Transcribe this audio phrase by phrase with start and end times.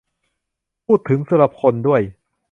[0.85, 2.01] พูดถึงสุรพลด้วย